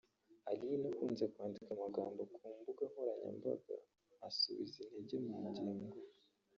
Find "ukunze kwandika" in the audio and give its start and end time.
0.91-1.69